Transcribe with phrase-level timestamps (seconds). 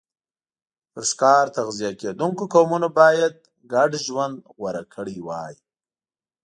[0.91, 3.33] پر ښکار تغذیه کېدونکو قومونو باید
[3.73, 5.55] ګډ ژوند غوره کړی وای